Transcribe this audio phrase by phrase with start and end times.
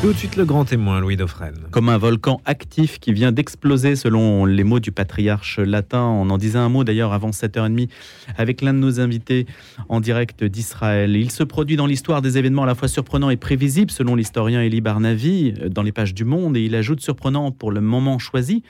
[0.00, 1.52] Tout de suite le grand témoin, Louis Dauphren.
[1.70, 6.00] Comme un volcan actif qui vient d'exploser selon les mots du patriarche latin.
[6.04, 7.90] On en disait un mot d'ailleurs avant 7h30
[8.38, 9.44] avec l'un de nos invités
[9.90, 11.16] en direct d'Israël.
[11.16, 14.62] Il se produit dans l'histoire des événements à la fois surprenants et prévisibles selon l'historien
[14.62, 18.62] Elie Barnavi dans les pages du Monde et il ajoute surprenant pour le moment choisi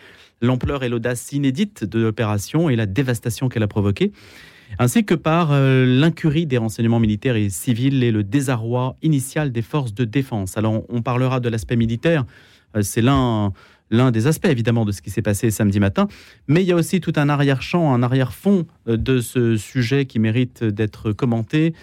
[0.43, 4.11] l'ampleur et l'audace inédite de l'opération et la dévastation qu'elle a provoquée
[4.79, 9.63] ainsi que par euh, l'incurie des renseignements militaires et civils et le désarroi initial des
[9.63, 10.57] forces de défense.
[10.57, 12.25] Alors on parlera de l'aspect militaire,
[12.77, 13.53] euh, c'est l'un
[14.13, 16.07] des aspects évidemment de ce qui s'est passé samedi matin,
[16.47, 20.19] mais il y a aussi tout un arrière-champ, un arrière-fond euh, de ce sujet qui
[20.19, 21.75] mérite d'être commenté.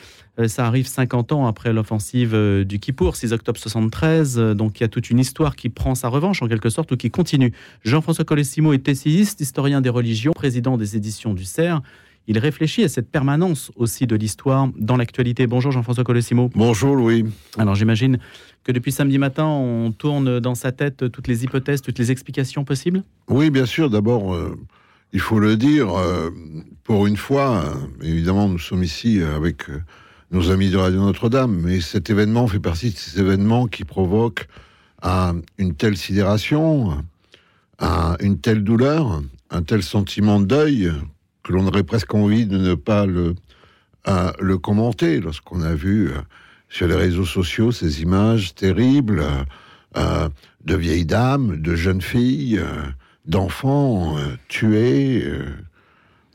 [0.45, 4.87] Ça arrive 50 ans après l'offensive du Kippour, 6 octobre 73, donc il y a
[4.87, 7.53] toute une histoire qui prend sa revanche en quelque sorte ou qui continue.
[7.83, 11.81] Jean-François Colessimo est essayiste, historien des religions, président des éditions du CERF
[12.27, 15.47] il réfléchit à cette permanence aussi de l'histoire dans l'actualité.
[15.47, 16.49] Bonjour Jean-François Colossimo.
[16.53, 17.25] Bonjour Louis.
[17.57, 18.19] Alors j'imagine
[18.65, 22.65] que depuis samedi matin, on tourne dans sa tête toutes les hypothèses, toutes les explications
[22.65, 23.03] possibles?
[23.29, 23.89] Oui, bien sûr.
[23.89, 24.59] D'abord, euh,
[25.13, 26.29] il faut le dire, euh,
[26.83, 29.63] pour une fois, euh, évidemment, nous sommes ici avec
[30.31, 34.47] nos amis de Radio Notre-Dame, mais cet événement fait partie de ces événements qui provoquent
[35.57, 37.01] une telle sidération,
[38.19, 40.91] une telle douleur, un tel sentiment de deuil
[41.47, 43.35] que l'on aurait presque envie de ne pas le,
[44.09, 46.17] euh, commenter lorsqu'on a vu euh,
[46.67, 49.23] sur les réseaux sociaux ces images terribles
[49.95, 50.27] euh,
[50.65, 52.61] de vieilles dames, de jeunes filles,
[53.25, 54.17] d'enfants
[54.49, 55.25] tués,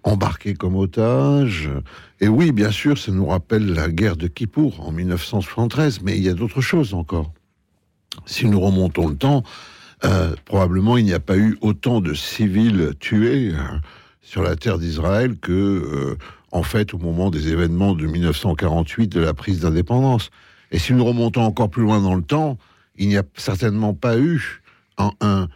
[0.04, 1.68] embarqués comme otages.
[2.20, 6.22] Et oui, bien sûr, ça nous rappelle la guerre de Kippour en 1973, mais il
[6.22, 7.30] y a d'autres choses encore.
[8.24, 9.42] Si nous remontons le temps,
[10.46, 13.52] probablement il n'y a pas eu autant de civils tués
[14.22, 16.18] sur la terre d'Israël que, euh,
[16.52, 20.30] en fait, au moment des événements de 1948, de la prise d'indépendance.
[20.70, 22.56] Et si nous remontons encore plus loin dans le temps,
[22.96, 24.62] il n'y a certainement pas eu,
[24.96, 25.48] en un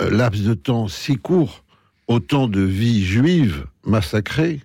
[0.00, 1.64] euh, laps de temps si court,
[2.08, 4.60] autant de vies juives massacrées,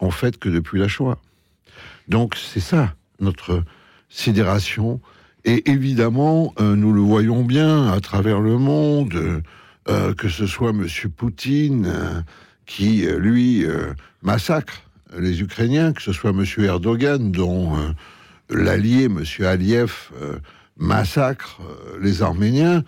[0.00, 1.18] en fait, que depuis la Shoah.
[2.08, 3.62] Donc c'est ça, notre
[4.08, 5.00] sidération.
[5.44, 9.42] Et évidemment, euh, nous le voyons bien à travers le monde,
[10.16, 10.86] que ce soit M.
[11.14, 12.24] Poutine,
[12.66, 13.92] qui, euh, lui, euh,
[14.22, 14.82] massacre
[15.18, 16.44] les Ukrainiens, que ce soit M.
[16.58, 17.90] Erdogan, dont euh,
[18.50, 19.22] l'allié, M.
[19.40, 19.92] Aliyev,
[20.76, 21.60] massacre
[22.02, 22.82] les Arméniens,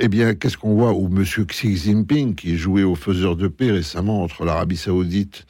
[0.00, 0.92] eh bien, qu'est-ce qu'on voit?
[0.92, 1.24] Ou M.
[1.24, 5.46] Xi Jinping, qui jouait au faiseur de paix récemment entre l'Arabie Saoudite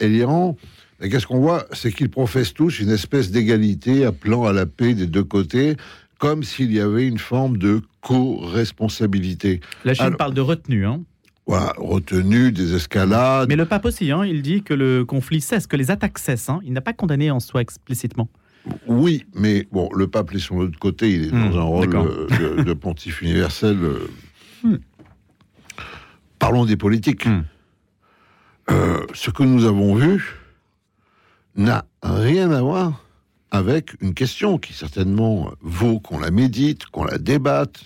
[0.00, 0.56] et l'Iran,
[1.00, 1.66] qu'est-ce qu'on voit?
[1.72, 5.76] C'est qu'ils professent tous une espèce d'égalité appelant à la paix des deux côtés,
[6.18, 9.60] comme s'il y avait une forme de co-responsabilité.
[9.84, 11.02] La Chine parle de retenue, hein
[11.46, 13.48] voilà, retenu, des escalades.
[13.48, 16.48] Mais le pape aussi, hein, il dit que le conflit cesse, que les attaques cessent.
[16.48, 16.60] Hein.
[16.64, 18.28] Il n'a pas condamné en soi explicitement.
[18.86, 21.96] Oui, mais bon, le pape est sur l'autre côté, il est dans hmm, un rôle
[21.96, 23.76] euh, de, pontife universel.
[23.82, 24.08] Euh.
[24.62, 24.76] Hmm.
[26.38, 27.26] Parlons des politiques.
[27.26, 27.42] Hmm.
[28.70, 30.36] Euh, ce que nous avons vu
[31.56, 33.04] n'a rien à voir
[33.50, 37.80] avec une question qui certainement vaut qu'on la médite, qu'on la débatte,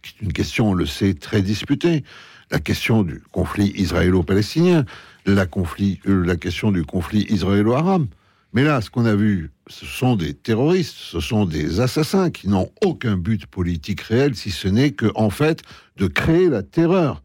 [0.00, 2.04] qui est une question, on le sait, très disputée
[2.52, 4.84] la question du conflit israélo-palestinien,
[5.24, 8.06] la, euh, la question du conflit israélo-arabe.
[8.52, 12.48] Mais là, ce qu'on a vu, ce sont des terroristes, ce sont des assassins qui
[12.48, 15.62] n'ont aucun but politique réel, si ce n'est que, en fait,
[15.96, 17.22] de créer la terreur.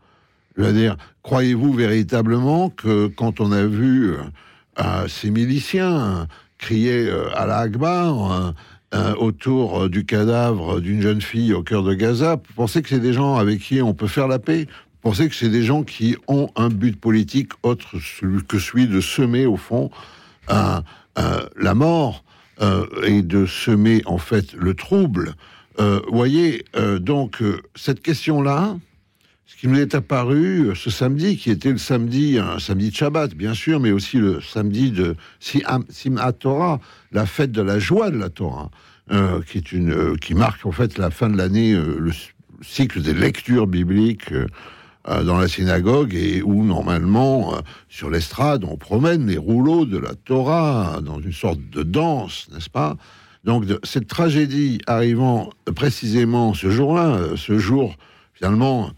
[0.58, 4.14] Je veux dire, croyez-vous véritablement que quand on a vu
[4.80, 6.28] euh, ces miliciens
[6.58, 8.54] crier euh, à la Akbar
[9.20, 13.12] autour du cadavre d'une jeune fille au cœur de Gaza, vous pensez que c'est des
[13.12, 14.66] gens avec qui on peut faire la paix?
[15.07, 17.95] Pensez que c'est des gens qui ont un but politique autre
[18.45, 19.90] que celui de semer, au fond,
[20.50, 22.25] la mort
[22.62, 25.35] euh, et de semer, en fait, le trouble.
[25.79, 27.41] Euh, voyez, euh, donc,
[27.73, 28.75] cette question-là,
[29.46, 33.34] ce qui nous est apparu ce samedi, qui était le samedi, un samedi de Shabbat,
[33.34, 36.81] bien sûr, mais aussi le samedi de Simhat Torah,
[37.13, 38.72] la fête de la joie de la Torah,
[39.47, 42.11] qui, est une, qui marque en fait la fin de l'année, le
[42.61, 44.34] cycle des lectures bibliques
[45.08, 50.16] dans la synagogue et où normalement euh, sur l'estrade on promène les rouleaux de la
[50.16, 52.98] Torah dans une sorte de danse, n'est-ce pas?
[53.46, 57.96] Donc cette tragédie arrivant précisément ce jour-là, euh, ce jour
[58.34, 58.92] finalement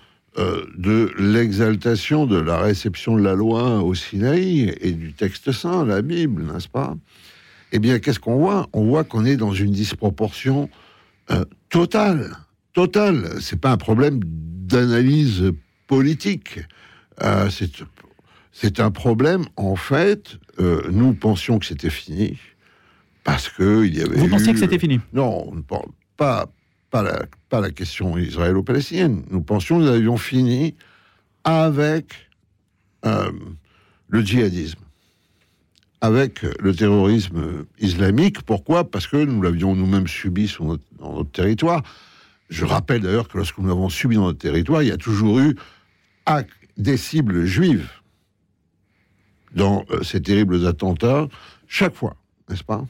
[0.78, 6.02] de l'exaltation de la réception de la loi au Sinaï et du texte saint, la
[6.02, 6.96] Bible, n'est-ce pas?
[7.74, 8.68] Eh bien, qu'est-ce qu'on voit?
[8.72, 10.70] On voit qu'on est dans une disproportion
[11.68, 12.32] totale.
[12.72, 13.42] Totale.
[13.42, 15.52] C'est pas un problème d'analyse
[15.90, 16.60] politique.
[17.22, 17.50] Euh,
[18.54, 22.38] c'est un problème, en fait, euh, nous pensions que c'était fini,
[23.26, 25.02] parce qu'il y avait Vous pensiez que c'était fini?
[25.12, 25.52] Non,
[26.16, 26.46] pas,
[26.92, 29.24] pas la, pas la question israélo-palestinienne.
[29.32, 30.76] Nous pensions que nous avions fini
[31.44, 32.30] avec
[33.06, 33.32] euh,
[34.08, 34.80] le djihadisme,
[36.02, 38.44] avec le terrorisme islamique.
[38.44, 38.90] Pourquoi?
[38.90, 41.82] Parce que nous l'avions nous-mêmes subi sur notre, dans notre territoire.
[42.50, 45.40] Je rappelle d'ailleurs que lorsque nous l'avons subi dans notre territoire, il y a toujours
[45.40, 45.56] eu
[46.78, 47.90] des cibles juives
[49.54, 51.28] dans euh, ces terribles attentats,
[51.68, 52.16] chaque fois,
[52.50, 52.86] n'est-ce pas?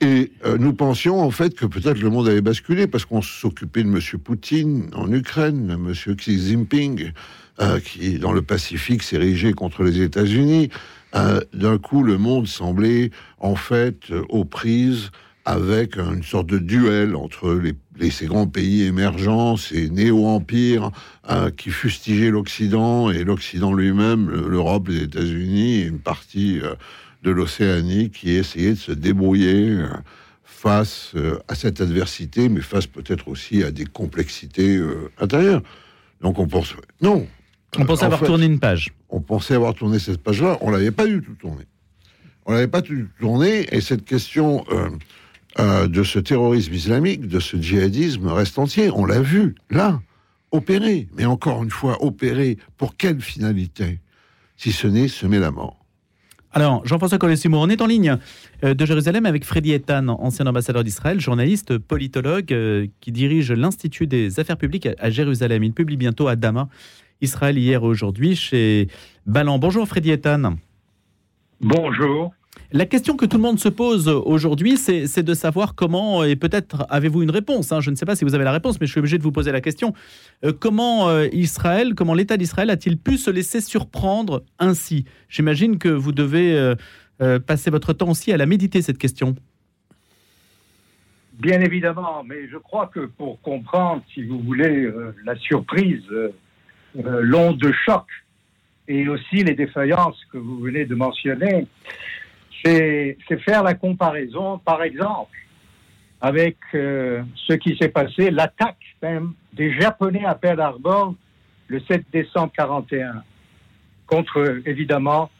[0.00, 3.84] Et euh, nous pensions en fait que peut-être le monde avait basculé parce qu'on s'occupait
[3.84, 4.00] de M.
[4.18, 5.92] Poutine en Ukraine, M.
[6.16, 7.12] Xi Jinping,
[7.60, 10.70] euh, qui dans le Pacifique érigé contre les États-Unis.
[11.52, 15.10] D'un coup, le monde semblait en fait aux prises
[15.44, 17.60] avec une sorte de duel entre
[17.98, 20.90] les, ces grands pays émergents, ces néo-empires
[21.56, 26.60] qui fustigeaient l'Occident et l'Occident lui-même, l'Europe, les États-Unis et une partie
[27.22, 29.88] de l'Océanie qui essayait de se débrouiller euh,
[30.42, 35.62] face euh, à cette adversité, mais face peut-être aussi à des complexités euh, intérieures.
[36.20, 36.74] Donc on pense...
[37.00, 37.26] Non.
[37.78, 38.92] On pensait avoir tourné une page.
[39.08, 40.58] On pensait avoir tourné cette page-là.
[40.60, 41.64] On l'avait pas du tout tourné.
[42.44, 43.74] On l'avait pas du tout tourné.
[43.74, 44.66] Et cette question
[45.58, 48.90] de ce terrorisme islamique, de ce djihadisme reste entier.
[48.90, 50.00] On l'a vu, là,
[50.50, 51.08] opéré.
[51.16, 54.00] Mais encore une fois, opéré pour quelle finalité?
[54.56, 55.82] Si ce n'est semer la mort.
[56.54, 58.18] Alors, Jean-François Colessimo, on est en ligne
[58.62, 64.06] euh, de Jérusalem avec Freddy Etan, ancien ambassadeur d'Israël, journaliste, politologue, euh, qui dirige l'Institut
[64.06, 65.64] des Affaires publiques à Jérusalem.
[65.64, 66.68] Il publie bientôt à Dama,
[67.22, 68.88] Israël, hier et aujourd'hui, chez
[69.24, 69.58] Ballan.
[69.58, 70.56] Bonjour Freddy Etan.
[71.60, 72.34] Bonjour.
[72.74, 76.86] La question que tout le monde se pose aujourd'hui, c'est de savoir comment, et peut-être
[76.88, 78.92] avez-vous une réponse, hein, je ne sais pas si vous avez la réponse, mais je
[78.92, 79.92] suis obligé de vous poser la question,
[80.42, 85.04] euh, comment euh, Israël, comment l'État d'Israël a-t-il pu se laisser surprendre ainsi?
[85.28, 86.74] J'imagine que vous devez
[87.20, 89.34] euh, passer votre temps aussi à la méditer, cette question.
[91.34, 94.90] Bien évidemment, mais je crois que pour comprendre, si vous voulez,
[95.26, 96.04] la surprise,
[96.94, 98.06] l'onde de choc
[98.88, 101.66] et aussi les défaillances que vous venez de mentionner,
[102.64, 105.36] c'est faire la comparaison, par exemple,
[106.20, 111.14] avec euh, ce qui s'est passé, l'attaque même des Japonais à Pearl Harbor
[111.66, 113.22] le 7 décembre 41
[114.06, 115.30] contre, évidemment,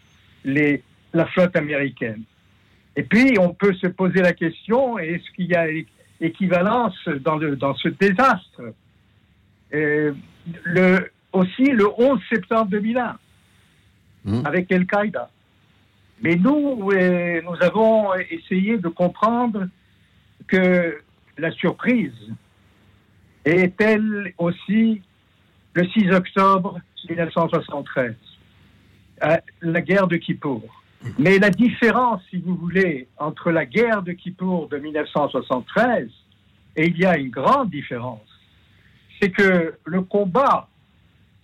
[0.45, 0.83] les,
[1.13, 2.23] la flotte américaine.
[2.97, 5.67] Et puis, on peut se poser la question, est-ce qu'il y a
[6.21, 8.63] équivalence dans, le, dans ce désastre?
[9.75, 10.13] Euh,
[10.65, 13.19] le, Aussi, le 11 septembre 2001,
[14.25, 14.43] mmh.
[14.45, 15.31] avec Al-Qaïda.
[16.23, 19.67] Mais nous, euh, nous avons essayé de comprendre
[20.47, 20.99] que
[21.37, 22.15] la surprise
[23.45, 25.03] est-elle aussi
[25.75, 28.15] le 6 octobre 1973,
[29.63, 30.63] la guerre de Kippour.
[31.19, 36.09] Mais la différence, si vous voulez, entre la guerre de Kippour de 1973
[36.77, 38.21] et il y a une grande différence,
[39.21, 40.69] c'est que le combat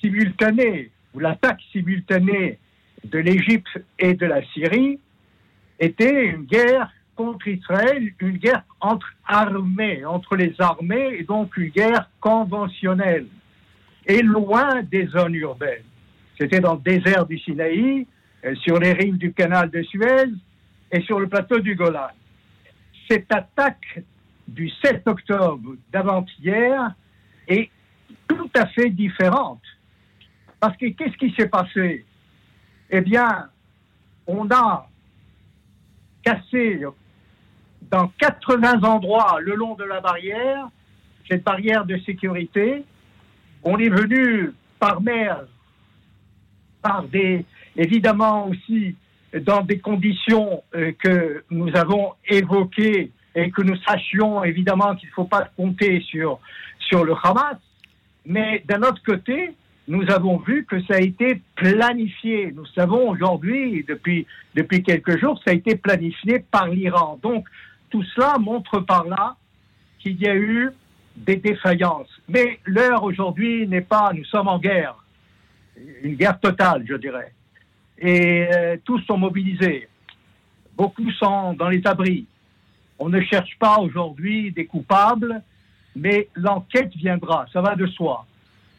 [0.01, 2.59] simultané ou l'attaque simultanée
[3.05, 4.99] de l'Égypte et de la Syrie
[5.79, 11.71] était une guerre contre Israël, une guerre entre armées, entre les armées, et donc une
[11.71, 13.27] guerre conventionnelle,
[14.07, 15.83] et loin des zones urbaines.
[16.39, 18.07] C'était dans le désert du Sinaï,
[18.45, 20.31] euh, sur les rives du canal de Suez
[20.93, 22.09] et sur le plateau du Golan.
[23.11, 24.03] Cette attaque
[24.47, 26.95] du 7 octobre d'avant-hier
[27.49, 27.69] est
[28.29, 29.63] tout à fait différente.
[30.61, 32.05] Parce que qu'est-ce qui s'est passé?
[32.91, 33.49] Eh bien,
[34.27, 34.89] on a
[36.23, 36.83] cassé
[37.91, 40.69] dans 80 endroits le long de la barrière,
[41.29, 42.85] cette barrière de sécurité.
[43.63, 45.45] On est venu par mer,
[46.83, 47.45] par des,
[47.77, 48.97] évidemment aussi
[49.35, 55.15] dans des conditions euh, que nous avons évoquées et que nous sachions évidemment qu'il ne
[55.15, 56.41] faut pas compter sur,
[56.79, 57.57] sur le Hamas.
[58.25, 59.55] Mais d'un autre côté,
[59.89, 62.53] nous avons vu que ça a été planifié.
[62.53, 67.19] Nous savons aujourd'hui, depuis, depuis quelques jours, ça a été planifié par l'Iran.
[67.23, 67.49] Donc,
[67.89, 69.37] tout cela montre par là
[69.99, 70.71] qu'il y a eu
[71.17, 72.11] des défaillances.
[72.29, 74.95] Mais l'heure aujourd'hui n'est pas, nous sommes en guerre,
[76.03, 77.33] une guerre totale, je dirais.
[77.99, 79.89] Et euh, tous sont mobilisés.
[80.77, 82.27] Beaucoup sont dans les abris.
[82.99, 85.43] On ne cherche pas aujourd'hui des coupables,
[85.97, 88.27] mais l'enquête viendra, ça va de soi.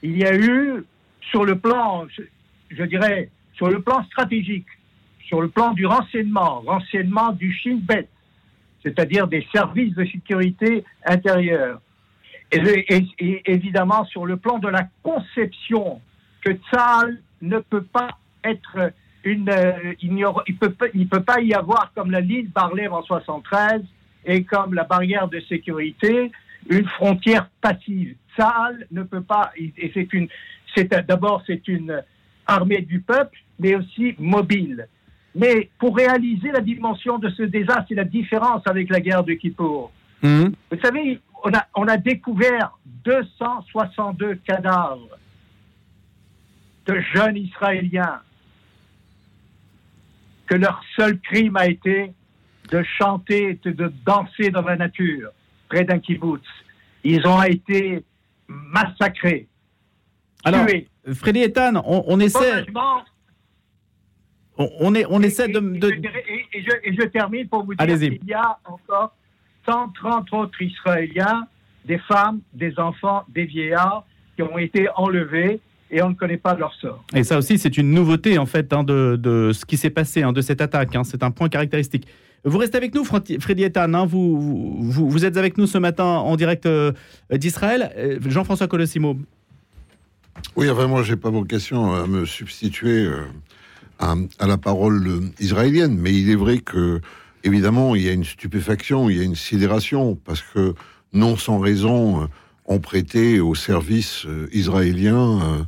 [0.04, 0.86] Il y a eu
[1.22, 2.06] sur le plan,
[2.70, 4.68] je, dirais, sur le plan stratégique,
[5.28, 8.08] sur le plan du renseignement, renseignement du Shin Bet,
[8.84, 11.82] c'est-à-dire des services de sécurité intérieure,
[12.52, 16.02] et, évidemment sur le plan de la conception
[16.42, 18.92] que Tzal ne peut pas être
[19.24, 23.84] une, euh, il ne peut, peut pas y avoir comme la ligne Barlev en 73
[24.26, 26.32] et comme la barrière de sécurité
[26.68, 28.16] une frontière passive.
[28.36, 30.28] Tsahal ne peut pas, et c'est une,
[30.76, 32.02] c'est d'abord c'est une
[32.48, 34.88] armée du peuple, mais aussi mobile.
[35.36, 39.34] Mais pour réaliser la dimension de ce désastre, c'est la différence avec la guerre de
[39.34, 39.92] Kippour.
[40.22, 40.46] Mmh.
[40.72, 45.18] Vous savez, on a, on a découvert 262 cadavres
[46.88, 48.22] de jeunes Israéliens
[50.48, 52.12] que leur seul crime a été
[52.72, 55.30] de chanter, de danser dans la nature,
[55.70, 56.44] près d'un kibbutz.
[57.04, 58.04] Ils ont été
[58.48, 59.48] massacrés,
[60.43, 60.65] Alors.
[61.13, 62.65] Freddy Ethan, on, essaie...
[64.58, 65.60] On, est, on essaie de...
[66.53, 69.15] Et, je, termine pour vous dire qu'il y a encore
[69.65, 71.48] 130 autres Israéliens,
[71.86, 74.05] des femmes, des enfants, des vieillards,
[74.36, 75.60] qui ont été enlevés
[75.91, 77.03] et on ne connaît pas leur sort.
[77.15, 80.34] Et ça aussi, c'est une nouveauté en fait hein, de, ce qui s'est passé, hein,
[80.34, 80.96] de cette attaque.
[80.96, 81.03] Hein.
[81.03, 82.08] c'est un point caractéristique.
[82.46, 84.05] Vous restez avec nous, Freddy Ethan.
[84.05, 86.93] Vous, vous, êtes avec nous ce matin en direct euh,
[87.31, 87.91] d'Israël.
[87.98, 89.17] Euh, Jean-François Colossimo.
[90.55, 93.24] Oui, enfin, moi, j'ai pas vocation à me substituer euh,
[94.00, 94.15] à,
[94.48, 97.01] la parole israélienne, mais il est vrai que,
[97.43, 100.74] évidemment, il y a une stupéfaction, il y a une sidération, parce que
[101.13, 102.27] non sans raison
[102.69, 105.63] ont prêté au service euh, israélien euh,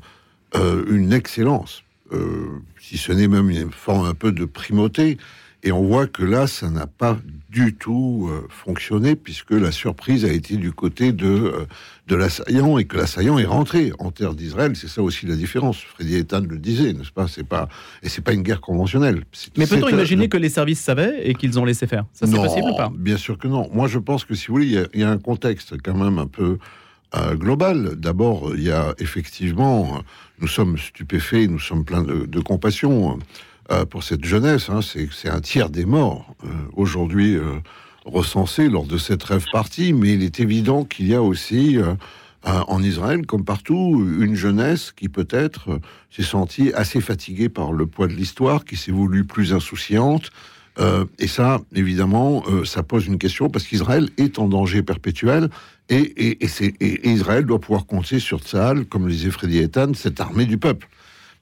[0.56, 1.84] euh, une excellence,
[2.78, 5.18] si ce n'est même une forme un peu de primauté.
[5.64, 7.18] Et on voit que là, ça n'a pas
[7.50, 11.68] du tout fonctionné, puisque la surprise a été du côté de,
[12.08, 14.76] de l'assaillant, et que l'assaillant est rentré en terre d'Israël.
[14.76, 15.80] C'est ça aussi la différence.
[15.82, 17.28] Freddy Ethan le disait, n'est-ce pas?
[17.28, 17.68] C'est pas
[18.02, 19.24] Et c'est pas une guerre conventionnelle.
[19.58, 22.06] Mais peut-on imaginer que les services savaient et qu'ils ont laissé faire?
[22.14, 22.92] Ça, c'est possible ou pas?
[22.96, 23.70] Bien sûr que non.
[23.74, 26.18] Moi, je pense que, si vous voulez, il y, y, a un contexte quand même
[26.18, 26.58] un peu
[27.14, 27.96] euh, global.
[27.98, 30.02] D'abord, il y a effectivement,
[30.40, 33.16] nous sommes stupéfaits, nous sommes pleins de, compassion euh,
[33.90, 34.70] pour cette jeunesse.
[34.70, 34.80] Hein.
[34.82, 37.38] C'est un tiers des morts euh, aujourd'hui
[38.06, 41.78] recensés lors de cette rêve partie, mais il est évident qu'il y a aussi
[42.44, 48.08] en Israël, comme partout, une jeunesse qui peut-être s'est sentie assez fatiguée par le poids
[48.08, 50.32] de l'histoire, qui s'est voulue plus insouciante.
[51.20, 55.52] et ça, évidemment, ça pose une question parce qu'Israël est en danger perpétuel
[55.92, 60.58] et, Israël doit pouvoir compter sur Tzahal, comme le disait Freddy Ethan, cette armée du
[60.58, 60.88] peuple.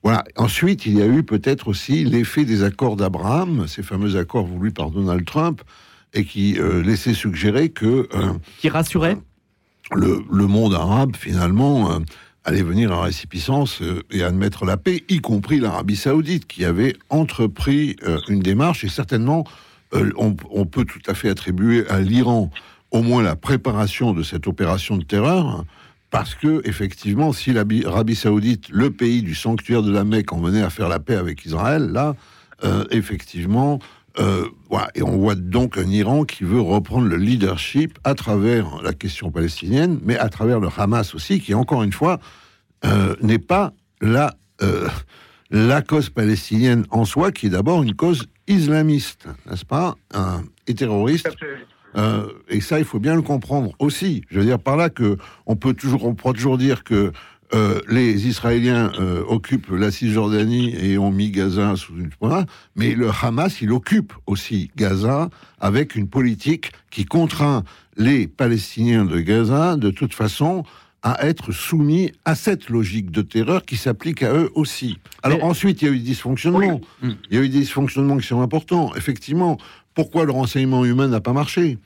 [0.03, 0.23] Voilà.
[0.37, 4.71] Ensuite, il y a eu peut-être aussi l'effet des accords d'Abraham, ces fameux accords voulus
[4.71, 5.61] par Donald Trump,
[6.13, 8.07] et qui euh, laissaient suggérer que...
[8.13, 9.17] Euh, qui rassurait
[9.91, 11.99] le, monde arabe, finalement, euh,
[12.45, 17.95] allait venir à récipicence et admettre la paix, y compris l'Arabie saoudite, qui avait entrepris
[18.27, 19.45] une démarche, et certainement,
[19.91, 22.51] on, on, peut tout à fait attribuer à l'Iran
[22.91, 25.65] au moins la préparation de cette opération de terreur,
[26.11, 30.63] parce que effectivement, si l'Arabie Saoudite, le pays du sanctuaire de la Mecque, en venait
[30.63, 32.15] à faire la paix avec Israël, là,
[32.63, 33.79] euh, effectivement,
[34.17, 34.47] euh.
[34.95, 39.31] Et on voit donc un Iran qui veut reprendre le leadership à travers la question
[39.31, 42.19] palestinienne, mais à travers le Hamas aussi, qui encore une fois
[42.85, 44.31] euh, n'est pas la
[45.81, 49.95] cause palestinienne en soi, qui est d'abord une cause islamiste, n'est-ce pas,
[50.67, 51.29] et terroriste.
[51.95, 54.23] Euh, et ça, il faut bien le comprendre aussi.
[54.29, 57.11] Je veux dire par là que on peut toujours, on peut toujours dire que
[57.55, 62.93] euh, les Israéliens euh, occupent la Cisjordanie et ont mis Gaza sous une point, mais
[62.93, 65.29] le Hamas, il occupe aussi Gaza
[65.59, 67.63] avec une politique qui contraint
[67.97, 70.63] les Palestiniens de Gaza, de toute façon,
[71.01, 74.99] à être soumis à cette logique de terreur qui s'applique à eux aussi.
[75.23, 76.81] Alors ensuite, il y a eu des dysfonctionnements.
[77.01, 78.93] Il y a eu des dysfonctionnements qui sont importants.
[78.95, 79.57] Effectivement,
[79.93, 81.77] pourquoi le renseignement humain n'a pas marché?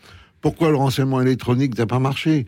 [0.42, 2.46] Pourquoi le renseignement électronique n'a pas marché?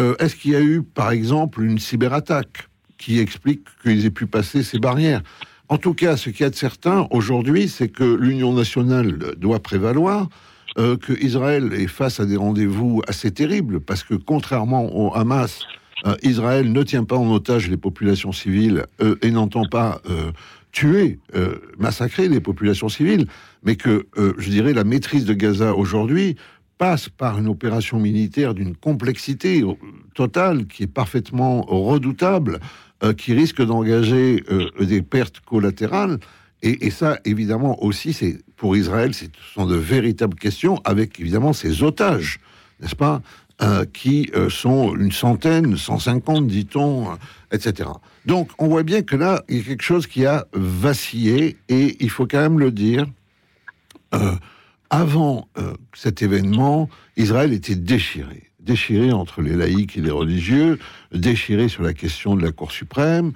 [0.00, 2.68] Euh, Est-ce qu'il y a eu, par exemple, une cyberattaque
[2.98, 5.22] qui explique qu'ils aient pu passer ces barrières?
[5.68, 9.60] En tout cas, ce qu'il y a de certain aujourd'hui, c'est que l'union nationale doit
[9.60, 10.28] prévaloir,
[10.78, 15.60] euh, que Israël est face à des rendez-vous assez terribles, parce que contrairement au Hamas,
[16.06, 18.84] euh, Israël ne tient pas en otage les populations civiles
[19.22, 20.02] et n'entend pas
[20.74, 23.26] tuer, euh, massacrer les populations civiles,
[23.62, 26.36] mais que, euh, je dirais, la maîtrise de Gaza aujourd'hui
[26.78, 29.64] passe par une opération militaire d'une complexité
[30.14, 32.58] totale qui est parfaitement redoutable,
[33.04, 34.42] euh, qui risque d'engager
[34.80, 36.18] des pertes collatérales.
[36.62, 42.40] Et, ça, évidemment, aussi, pour Israël, ce sont de véritables questions, avec évidemment ses otages,
[42.80, 43.20] n'est-ce pas?
[43.62, 47.14] Euh, qui euh, sont une centaine, 150, dit-on, euh,
[47.52, 47.88] etc.
[48.26, 51.96] Donc, on voit bien que là, il y a quelque chose qui a vacillé, et
[52.00, 53.06] il faut quand même le dire.
[54.90, 55.48] avant
[55.92, 58.50] cet événement, Israël était déchiré.
[58.58, 60.80] Déchiré entre les laïcs et les religieux,
[61.12, 63.34] déchiré sur la question de la Cour suprême,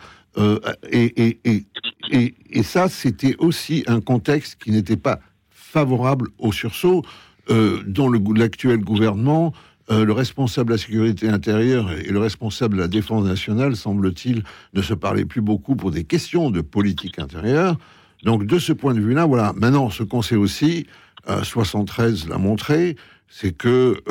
[0.90, 5.20] et, ça, c'était aussi un contexte qui n'était pas
[5.50, 7.04] favorable au sursaut,
[7.48, 9.52] dont l'actuel gouvernement
[9.90, 14.42] euh, le responsable de la sécurité intérieure et le responsable de la défense nationale, semble-t-il,
[14.74, 17.76] ne se parlaient plus beaucoup pour des questions de politique intérieure.
[18.24, 19.52] Donc, de ce point de vue-là, voilà.
[19.56, 20.86] Maintenant, ce qu'on sait aussi,
[21.42, 22.96] 73 l'a montré,
[23.28, 24.02] c'est que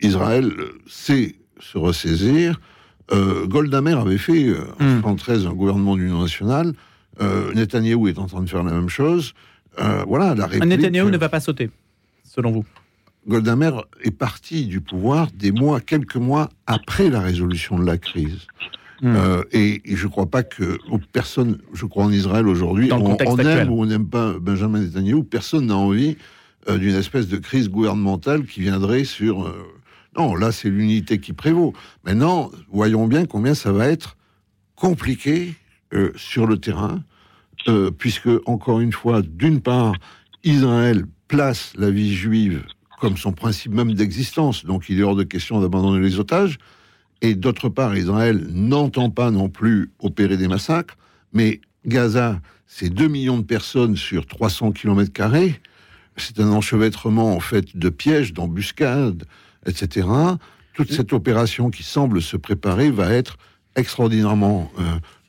[0.00, 0.52] Israël
[0.86, 2.60] sait se ressaisir.
[3.12, 5.48] Euh, Golda Meir avait fait euh, en 1973 hmm.
[5.48, 6.72] un gouvernement d'union nationale.
[7.20, 9.34] Euh, Netanyahou est en train de faire la même chose.
[9.78, 11.70] Euh, voilà, la réplique, Netanyahou ne va pas sauter,
[12.24, 12.64] selon vous?
[13.26, 17.98] Golda Meir est parti du pouvoir des mois, quelques mois après la résolution de la
[17.98, 18.46] crise.
[19.02, 19.14] Hmm.
[19.52, 20.78] et, je ne crois pas que
[21.12, 25.22] personne, je crois en Israël aujourd'hui, on, on aime ou on n'aime pas Benjamin Netanyahou,
[25.22, 26.16] personne n'a envie
[26.66, 29.52] d'une espèce de crise gouvernementale qui viendrait sur
[30.16, 31.74] non, là, c'est l'unité qui prévaut.
[32.04, 34.16] Maintenant, voyons bien combien ça va être
[34.74, 35.54] compliqué
[35.92, 37.02] euh, sur le terrain,
[37.68, 39.94] euh, puisque, encore une fois, d'une part,
[40.42, 42.62] Israël place la vie juive
[43.00, 46.58] comme son principe même d'existence, donc il est hors de question d'abandonner les otages,
[47.22, 50.96] et d'autre part, Israël n'entend pas non plus opérer des massacres,
[51.32, 55.10] mais Gaza, c'est 2 millions de personnes sur 300 km,
[56.16, 59.24] c'est un enchevêtrement en fait de pièges, d'embuscades,
[59.66, 60.08] etc.
[60.74, 63.36] Toute cette opération qui semble se préparer va être
[63.76, 64.82] extraordinairement euh,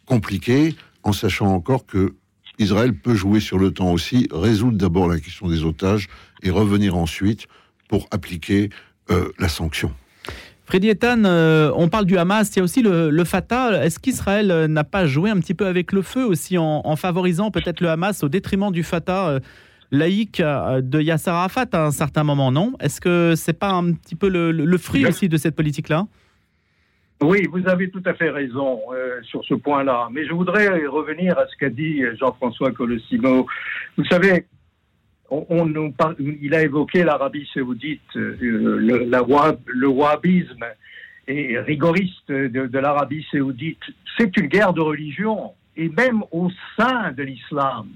[0.05, 2.15] compliquée, en sachant encore que
[2.59, 6.07] Israël peut jouer sur le temps aussi, résoudre d'abord la question des otages
[6.43, 7.47] et revenir ensuite
[7.87, 8.69] pour appliquer
[9.11, 9.91] euh, la sanction.
[10.65, 13.85] Freddy Ethan, euh, on parle du Hamas, il y a aussi le, Fatah.
[13.85, 17.51] Est-ce qu'Israël n'a pas joué un petit peu avec le feu aussi en, en favorisant
[17.51, 19.39] peut-être le Hamas au détriment du Fatah
[19.91, 22.73] laïque euh, de Yasser Arafat à un certain moment, non?
[22.79, 26.07] Est-ce que c'est pas un petit peu le, fruit aussi de cette politique-là?
[27.21, 30.09] Oui, vous avez tout à fait raison euh, sur ce point-là.
[30.11, 33.47] Mais je voudrais revenir à ce qu'a dit Jean-François Colossimo.
[33.97, 34.45] Vous savez,
[35.29, 39.23] on, il a évoqué l'Arabie saoudite, euh, le, la,
[39.65, 40.65] le wahhabisme
[41.27, 43.83] et rigoriste de, de l'Arabie saoudite.
[44.17, 47.89] C'est une guerre de religion, et même au sein de l'islam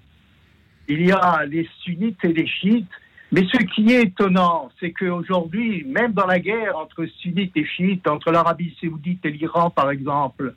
[0.92, 2.92] il y a les sunnites et les chiites.
[3.32, 8.08] Mais ce qui est étonnant, c'est qu'aujourd'hui, même dans la guerre entre sunnites et chiites,
[8.08, 10.54] entre l'Arabie saoudite et l'Iran par exemple,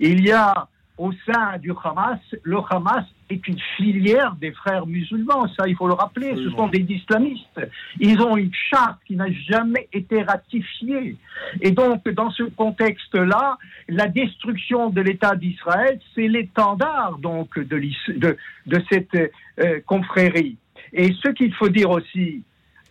[0.00, 5.46] il y a au sein du Hamas, le Hamas est une filière des frères musulmans,
[5.56, 7.60] ça il faut le rappeler, ce sont des islamistes.
[8.00, 11.16] Ils ont une charte qui n'a jamais été ratifiée.
[11.60, 17.80] Et donc, dans ce contexte-là, la destruction de l'État d'Israël, c'est l'étendard donc de,
[18.16, 19.14] de, de cette
[19.60, 20.56] euh, confrérie.
[20.92, 22.42] Et ce qu'il faut dire aussi,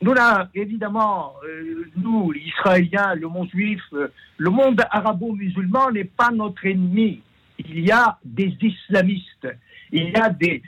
[0.01, 4.07] nous là, évidemment, euh, nous, Israéliens, le monde juif, euh,
[4.37, 7.21] le monde arabo-musulman n'est pas notre ennemi.
[7.57, 9.47] Il y a des islamistes,
[9.91, 10.61] il y a des,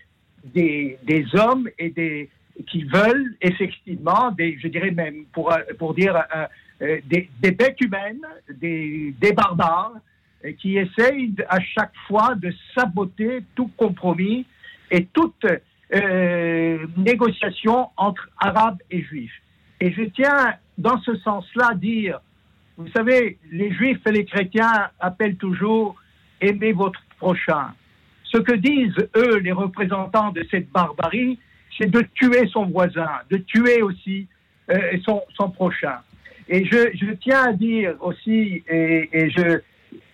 [0.44, 2.30] des, hommes et des,
[2.66, 6.16] qui veulent effectivement, des, je dirais même pour, pour dire
[6.82, 9.94] euh, des, des, bêtes humaines, des, des barbares,
[10.58, 14.46] qui essayent à chaque fois de saboter tout compromis
[14.90, 15.46] et toute
[15.94, 19.42] euh, négociation entre arabes et juifs.
[19.82, 22.20] Et je tiens dans ce sens-là à dire,
[22.78, 25.96] vous savez, les juifs et les chrétiens appellent toujours
[26.42, 27.74] aimez votre prochain.
[28.24, 31.40] Ce que disent, eux, les représentants de cette barbarie,
[31.78, 34.28] c'est de tuer son voisin, de tuer aussi
[34.70, 35.98] euh, son, son, prochain.
[36.48, 39.60] Et je, je, tiens à dire aussi, et, et je,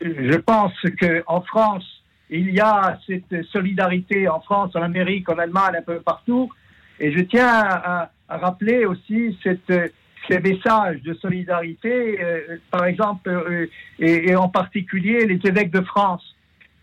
[0.01, 1.94] je pense qu'en France,
[2.29, 6.51] il y a cette solidarité en France, en Amérique, en Allemagne, un peu partout.
[6.99, 13.67] Et je tiens à, rappeler aussi ces messages de solidarité, euh, par exemple, euh,
[13.99, 16.35] et, et, en particulier les évêques de France,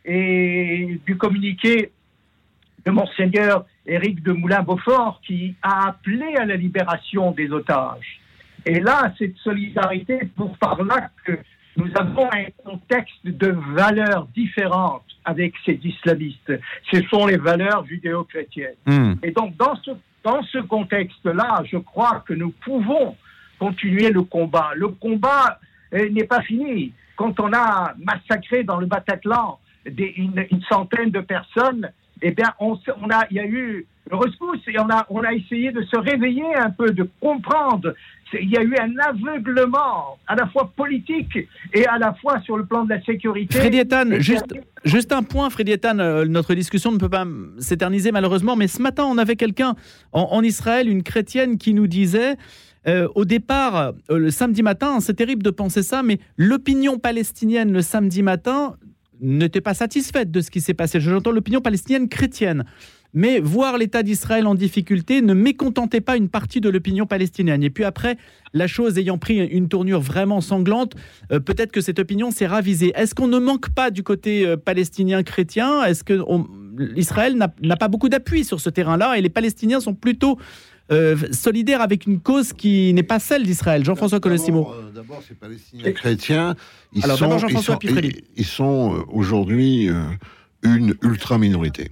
[0.04, 1.90] et du communiqué
[2.84, 8.20] de Monseigneur Éric de Moulin-Beaufort qui a appelé à la libération des otages.
[8.64, 11.10] Et là, cette solidarité pour par là
[11.76, 16.52] nous avons un contexte de valeurs différentes avec ces islamistes.
[16.92, 18.74] Ce sont les valeurs judéo-chrétiennes.
[18.86, 19.14] Hmm.
[19.22, 19.92] Et donc, dans ce,
[20.24, 23.16] dans ce contexte-là, je crois que nous pouvons
[23.58, 24.70] continuer le combat.
[24.74, 25.60] Le combat
[25.94, 26.92] euh, n'est pas fini.
[27.16, 32.78] Quand on a massacré dans le Bataclan des, une, centaine de personnes, eh bien, on,
[33.00, 35.96] on, a, il y a eu rescousse et on a, on a essayé de se
[35.96, 37.94] réveiller un peu, de comprendre.
[38.40, 41.36] Il y a eu un aveuglement à la fois politique
[41.74, 43.58] et à la fois sur le plan de la sécurité.
[43.58, 47.26] Frédéric Ethan, juste, juste un point, Frédéric Ethan, euh, notre discussion ne peut pas
[47.58, 49.74] s'éterniser malheureusement, mais ce matin, on avait quelqu'un
[50.12, 52.36] en, en Israël, une chrétienne, qui nous disait
[52.88, 57.72] euh, au départ, euh, le samedi matin, c'est terrible de penser ça, mais l'opinion palestinienne
[57.72, 58.76] le samedi matin
[59.20, 61.00] n'était pas satisfaite de ce qui s'est passé.
[61.00, 62.64] J'entends l'opinion palestinienne chrétienne.
[63.14, 67.62] Mais voir l'État d'Israël en difficulté ne mécontentait pas une partie de l'opinion palestinienne.
[67.62, 68.16] Et puis après,
[68.54, 70.94] la chose ayant pris une tournure vraiment sanglante,
[71.30, 72.92] euh, peut-être que cette opinion s'est ravisée.
[72.94, 75.84] Est-ce qu'on ne manque pas du côté euh, palestinien chrétien?
[75.84, 76.20] Est-ce que
[76.78, 80.38] l'Israël n'a pas beaucoup d'appui sur ce terrain-là et les Palestiniens sont plutôt
[80.90, 83.84] euh, solidaires avec une cause qui n'est pas celle d'Israël?
[83.84, 84.72] Jean-François Colossimo.
[84.94, 86.56] D'abord, ces Palestiniens chrétiens,
[86.94, 87.38] ils sont,
[88.36, 89.90] ils sont aujourd'hui
[90.62, 91.90] une ultra-minorité.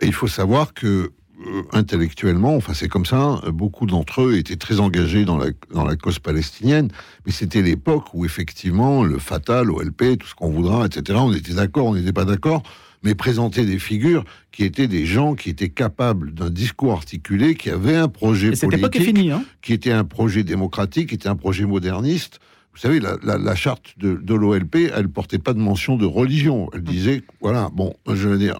[0.00, 1.12] Et il faut savoir que
[1.46, 5.84] euh, intellectuellement, enfin c'est comme ça, beaucoup d'entre eux étaient très engagés dans la, dans
[5.84, 6.90] la cause palestinienne,
[7.26, 11.52] mais c'était l'époque où effectivement le Fatah, l'OLP, tout ce qu'on voudra, etc., on était
[11.52, 12.62] d'accord, on n'était pas d'accord,
[13.02, 17.70] mais présenter des figures qui étaient des gens qui étaient capables d'un discours articulé, qui
[17.70, 19.44] avaient un projet politique, fini, hein.
[19.60, 22.40] qui était un projet démocratique, qui était un projet moderniste.
[22.72, 26.68] Vous savez, la, la, charte de, de l'OLP, elle portait pas de mention de religion.
[26.74, 28.58] Elle disait, voilà, bon, je veux dire,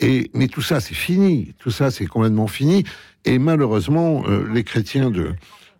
[0.00, 1.54] et, mais tout ça, c'est fini.
[1.58, 2.84] Tout ça, c'est complètement fini.
[3.24, 5.34] Et malheureusement, euh, les chrétiens de,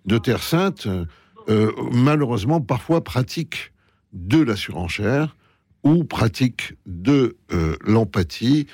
[0.06, 0.88] de Terre Sainte,
[1.48, 3.72] euh, malheureusement, parfois pratiquent
[4.12, 5.36] de la surenchère
[5.84, 8.66] ou pratiquent de euh, l'empathie,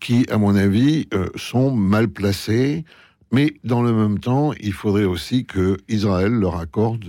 [0.00, 2.86] qui, à mon avis, sont mal placés.
[3.32, 7.04] Mais dans le même temps, il faudrait aussi que Israël leur accorde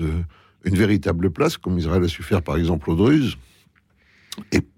[0.66, 3.38] une véritable place, comme Israël a su faire par exemple aux Druzes.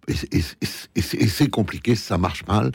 [0.08, 2.72] C'est compliqué, ça marche mal.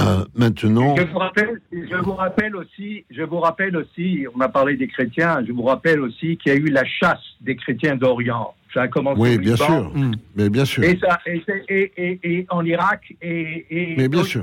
[0.00, 0.96] Euh, maintenant.
[0.96, 4.88] Je vous, rappelle, je vous rappelle aussi, je vous rappelle aussi, on a parlé des
[4.88, 8.54] chrétiens, je vous rappelle aussi qu'il y a eu la chasse des chrétiens d'Orient.
[8.72, 10.14] Ça a commencé oui, bien sûr, mm.
[10.34, 10.82] mais bien sûr.
[10.82, 14.42] Et, ça, et, en Irak et, mais bien sûr.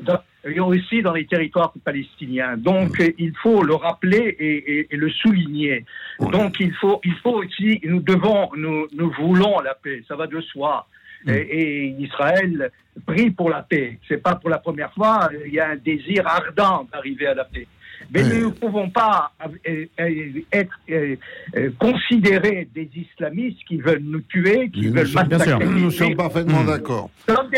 [0.00, 0.18] Dans,
[0.66, 2.58] aussi dans les territoires palestiniens.
[2.58, 3.12] Donc, mm.
[3.16, 5.86] il faut le rappeler et, le souligner.
[6.20, 10.26] Donc, il faut, il faut aussi, nous devons, nous, nous voulons la paix, ça va
[10.26, 10.86] de soi.
[11.24, 11.30] Mm.
[11.30, 12.70] Et, Israël
[13.06, 13.98] prie pour la paix.
[14.08, 15.28] C'est pas pour la première fois.
[15.46, 17.66] Il y a un désir ardent d'arriver à la paix.
[18.12, 19.32] Mais nous ne pouvons pas
[19.66, 21.16] euh, euh, être euh,
[21.78, 25.64] considérés des islamistes qui veulent nous tuer, qui veulent massacrer.
[25.64, 26.66] Nous sommes parfaitement mm.
[26.66, 27.10] d'accord.
[27.26, 27.50] Comme,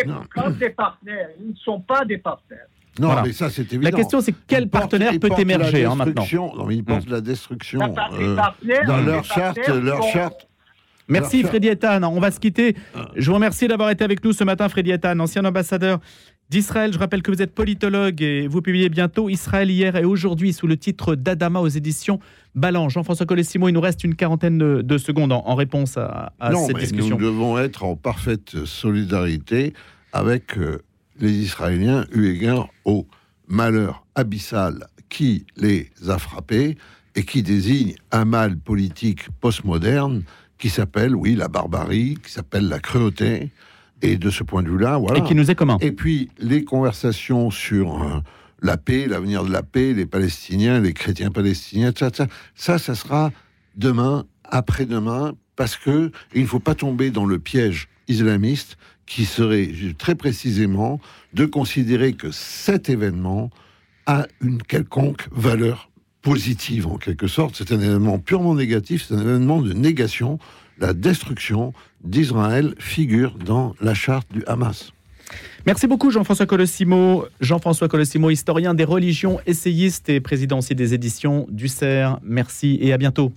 [0.59, 1.29] des, partenaires.
[1.41, 2.67] Ils ne sont pas des partenaires.
[2.99, 3.91] Non, mais ça c'est évident.
[3.91, 6.25] La question c'est quel partenaire peut émerger hein, maintenant
[6.57, 7.13] Non, ils portent mm.
[7.13, 7.81] la destruction
[8.87, 10.47] dans leur charte, leur charte
[11.09, 12.03] Merci Freddy Etan.
[12.03, 12.77] On va se quitter.
[12.95, 13.09] Ah.
[13.15, 16.01] Je vous remercie d'avoir été avec nous ce matin, Freddy Etan, ancien ambassadeur
[16.51, 16.93] d'Israël.
[16.93, 20.67] Je rappelle que vous êtes politologue et vous publiez bientôt Israël hier et aujourd'hui sous
[20.67, 22.19] le titre d'Adama aux éditions
[22.55, 22.89] Ballant.
[22.89, 26.33] Jean-François Colessimo, il nous reste une quarantaine de, secondes en, réponse à,
[26.67, 27.17] cette discussion.
[27.19, 29.75] Nous devons être en parfaite solidarité
[30.13, 30.79] avec euh,
[31.21, 33.07] les Israéliens eu égard au
[33.49, 36.77] malheur abyssal qui les a frappés
[37.15, 40.23] et qui désigne un mal politique postmoderne
[40.59, 43.51] qui s'appelle, oui, la barbarie, qui s'appelle la cruauté.
[44.03, 45.21] Et de ce point de vue-là, voilà.
[45.21, 45.79] Et qui nous est commun.
[45.81, 48.21] Et puis, les conversations sur euh,
[48.61, 52.95] la paix, l'avenir de la paix, les Palestiniens, les chrétiens palestiniens, ça, ça, ça, ça
[52.95, 53.33] sera
[53.75, 59.71] demain, après-demain, parce que il ne faut pas tomber dans le piège islamiste qui serait
[59.97, 61.01] très précisément
[61.33, 63.51] de considérer que cet événement
[64.07, 65.91] a une quelconque valeur
[66.27, 67.55] positive en quelque sorte.
[67.57, 70.41] C'est un événement purement négatif, c'est un événement de négation.
[70.81, 74.93] La destruction d'Israël figure dans la charte du Hamas.
[75.67, 77.27] Merci beaucoup Jean-François Colossimo.
[77.41, 82.19] Jean-François Colossimo, historien des religions, essayiste et président aussi des éditions du CERF.
[82.25, 83.33] Merci et à bientôt.